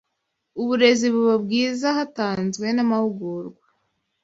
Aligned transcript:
uburezi 0.61 1.05
buba 1.13 1.35
bwiza 1.43 1.87
hatazwe 1.97 2.67
n'amahugurwa 2.75 3.65